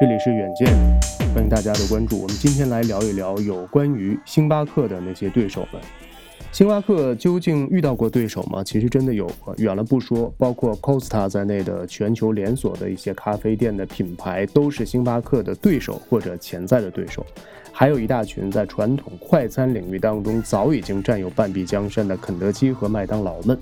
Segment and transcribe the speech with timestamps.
[0.00, 0.66] 这里是远见，
[1.32, 2.20] 欢迎大家的关注。
[2.20, 5.80] 我们今天来聊一聊有关于星巴克的那些对手们。
[6.50, 8.64] 星巴克究竟遇到过对手吗？
[8.64, 9.54] 其实真的有过。
[9.58, 17.24] 远了不说，包括 Costa 在内的全球连锁的一些咖啡店的品牌，都是星巴克的对手或者潜在的对手。
[17.70, 23.56] 还有一大群在传统快餐领域当中早已经占有半壁江山的肯德基和麦当劳们。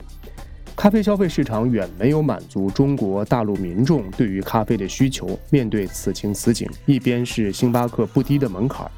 [0.75, 5.38] 咖啡消费市场远没有满足中国大陆民众对于咖啡的需求。
[5.50, 8.91] 面对此情此景，一边是星巴克不低的门槛，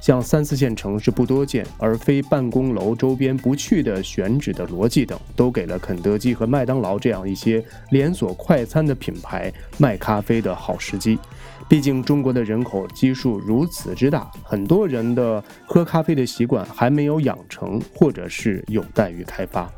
[0.00, 11.18] 像三四线城市不多见，而非办公楼周边不去的选址的逻辑等，都给了肯德基和麦当劳这样一些连锁快餐的品牌卖咖啡的好时机。
[11.68, 19.68] 毕竟中国的人口基数如此之大，很多人的喝咖啡的习惯还没有养成，或者是有待于开发。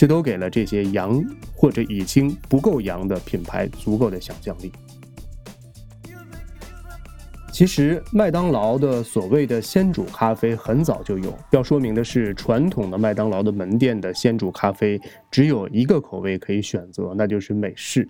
[0.00, 1.22] 这都给了这些洋
[1.54, 4.72] 或者已经不够洋的品牌足够的想象力。
[7.52, 11.38] 其实，麦当劳的所谓的鲜煮咖啡很早就有。
[11.50, 14.98] 要说明的是，传统的麦当劳的门店的鲜煮咖啡
[15.30, 18.08] 只有一个口味可以选择，那就是美式。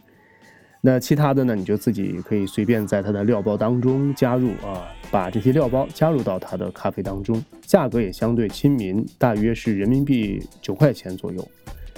[0.81, 11.45] 那其他的呢，你就自己可以随便在它的料包当中加入啊，把这些料包加入到它的咖啡当中，价格也相对亲民，大约是人民币九块钱左右。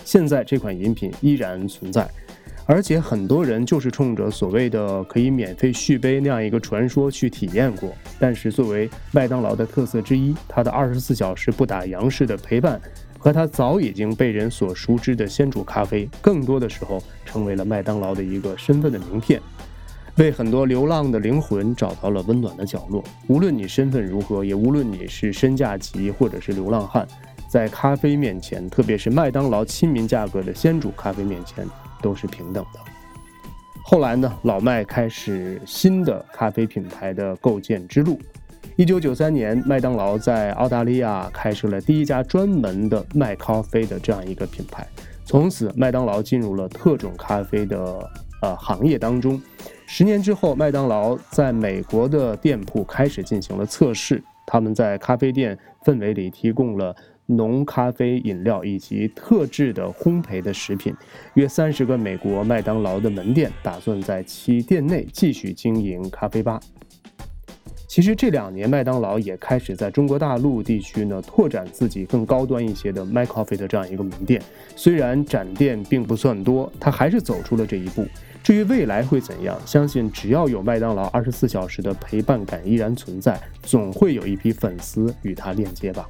[0.05, 2.09] 现在这款饮品依然存在，
[2.67, 7.93] 而且很多人就是冲着所谓的可以免费续杯那样一个传说去体验过。
[8.19, 12.81] 但是作为麦当劳的特色之一，它的二十四小时不打烊式的陪伴，
[13.19, 19.41] 和它早已经被人所熟知的鲜煮咖啡，更多的时候成为了麦当劳的一个身份的名片，
[20.17, 23.03] 为很多流浪的灵魂找到了温暖的角落。
[23.29, 27.07] 无论你身份如何，也无论你是身价级或者是流浪汉。
[27.53, 31.69] 在咖啡面前，特别是麦当劳亲民价格的鲜煮咖啡面前，
[32.01, 32.81] 都是平等的。
[33.83, 38.19] 后来呢，老麦开始新的咖啡品牌的构建之路。
[38.75, 44.89] 一九九三年，麦当劳在澳大利亚开设了第一家专门的卖咖啡的这样一个品牌。
[45.27, 48.11] 从此，麦当劳进入了特种咖啡的
[48.41, 49.39] 呃行业当中。
[49.87, 56.97] 十年之后，麦当劳在美国的店铺开始进行了测试，他们在咖啡店氛围里提供了。
[57.27, 60.95] 浓咖啡饮料以及特制的烘焙的食品，
[61.35, 66.61] 约三十个美国麦当劳的门店打算在其店内继续经营咖啡吧。
[67.87, 74.41] 其实这两年，麦当劳也开始在中国大陆地区呢拓展自己更高端一些的 My Coffee 的这样一个门店。
[74.75, 78.07] 虽然展店并不算多，它还是走出了这一步。
[78.43, 86.09] 至于未来会怎样，相信只要有麦当劳二十四小时的陪伴感依然存在，总会有一批粉丝与它链接吧。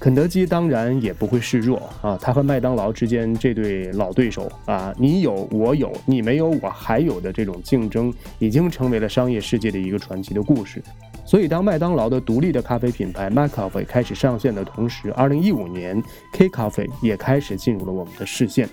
[0.00, 10.82] 肯德基当然也不会示弱啊，他和麦当劳之间这对老对手啊，你有我有，你没有我还有的这种竞争，已经成为了商业世界的一个传奇的故事。
[11.26, 18.66] 所以，当麦当劳的独立的咖啡品牌 Maccafe 开始上线的同时，，2015年 K Coffee 也开始进入了我们的视线。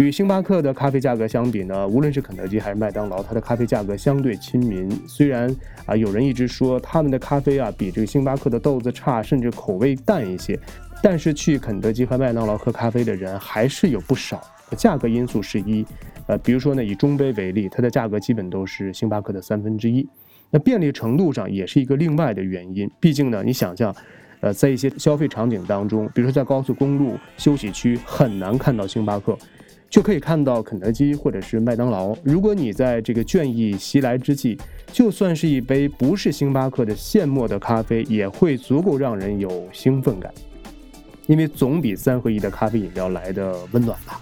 [0.00, 4.90] 与星巴克的咖啡价格相比呢，无论是肯德基还是麦当劳，它的咖啡价格相对亲民。
[5.06, 10.58] 虽然啊，有人一直说他们的咖啡啊比这个星巴克的豆子差，甚至口味淡一些，
[11.02, 14.40] 但是去肯德基和麦当劳喝咖啡的人还是有不少。
[14.74, 15.84] 价格因素是一，
[16.26, 20.08] 呃，比如说呢，以中杯为例，它的价格基本都是星巴克的三分之一。
[20.48, 22.90] 那便利程度上也是一个另外的原因。
[22.98, 23.94] 毕竟呢，你想象，
[24.40, 29.36] 呃，在一些消费场景当中，比如说在高速公路休息区，很难看到星巴克。
[29.90, 32.16] 就可以看到肯德基或者是麦当劳。
[32.22, 34.56] 如果你在这个倦意袭来之际，
[34.92, 40.32] 就算是一杯不是星巴克的现磨的咖啡，也会足够让人有兴奋感，
[41.26, 44.20] 因为总比三合一的咖啡饮料来的温暖吧。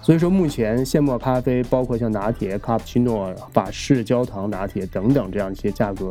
[0.00, 6.10] 所以说，目前现磨咖啡，包括像拿铁、卡布奇诺、法式焦糖拿铁等等这样一些价格，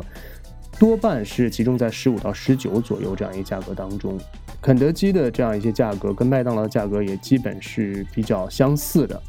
[0.78, 4.16] 多半是集中在十五到十九左右这样一个价格当中。
[4.62, 9.20] 肯德基的这样一些价格跟麦当劳的价格也基本是比较相似的。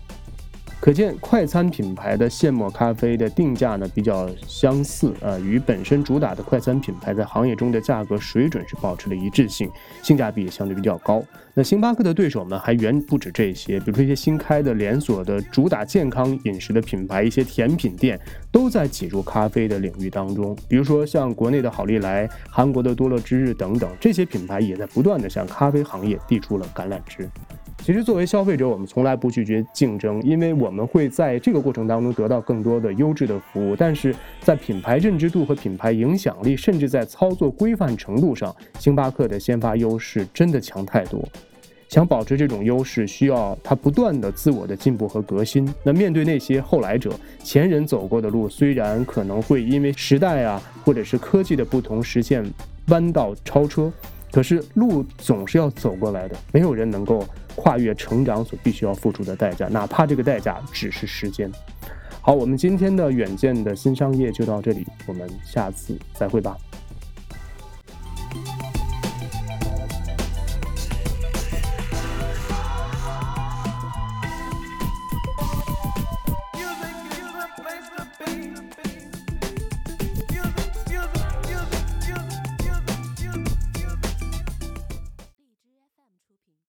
[0.83, 9.71] 可见，快餐品牌的现磨咖啡的定价呢比较相似，呃，与本身主打的快餐品牌在行业中的价格水准是保持了一致性，
[10.01, 11.23] 性价比也相对比较高。
[11.53, 18.19] 那星巴克的对手呢还远不止这些，比如说一些新开的连锁的主打健康饮食的品牌，一些甜品店
[18.51, 20.53] 都在挤入咖啡的领域当中。
[20.67, 27.29] 比如说像国内的好利来、韩国的多乐之日等等，这些品牌也在不断的向咖啡行业递出了橄榄枝。
[27.85, 33.75] 其实，作为消费者，我们从来不拒绝竞争，因为我们会在这个过程当中得到更多的优质的服务。
[33.75, 41.21] 但是在品牌认知度和品牌影响力，甚至在操作规范程度上，星巴克的先发优势真的强太多。
[41.89, 45.69] 想保持这种优势，需要它不断的自我的进步和革新。
[45.83, 47.11] 那面对那些后来者，
[47.43, 52.49] 前人走过的路，虽然可能会因为时代啊，或者是科技的不同实现
[52.87, 53.91] 弯道超车，
[54.31, 56.37] 可是路总是要走过来的。
[56.53, 61.51] 没有人能够跨越成长所必须要付出的代价哪怕这个代价只是时间。
[62.21, 66.55] 好我们今天的远见的新商业就到这里我们下次再会吧。